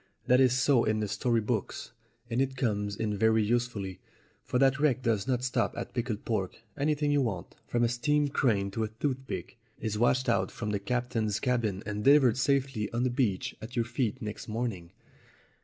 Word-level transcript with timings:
That 0.25 0.39
is 0.41 0.57
so 0.57 0.83
in 0.83 0.99
the 0.99 1.07
story 1.07 1.41
books, 1.41 1.91
and 2.27 2.41
it 2.41 2.57
comes 2.57 2.95
in 2.95 3.15
very 3.15 3.43
usefully, 3.43 3.99
for 4.43 4.57
that 4.57 4.79
wreck 4.79 5.03
does 5.03 5.27
not 5.27 5.43
stop 5.43 5.77
at 5.77 5.93
pickled 5.93 6.25
pork. 6.25 6.59
Anything 6.75 7.11
you 7.11 7.21
want, 7.21 7.53
from 7.67 7.83
a 7.83 7.87
steam 7.87 8.27
crane 8.29 8.71
to 8.71 8.83
a 8.83 8.87
toothpick, 8.99 9.59
is 9.79 9.99
washed 9.99 10.27
out 10.27 10.51
of 10.59 10.71
the 10.71 10.79
cap 10.79 11.11
tain's 11.11 11.39
cabin 11.39 11.83
and 11.85 12.03
delivered 12.03 12.37
safely 12.39 12.91
on 12.91 13.03
the 13.03 13.11
beach 13.11 13.55
at 13.61 13.75
your 13.75 13.85
feet 13.85 14.23
next 14.23 14.47
morning." 14.47 14.91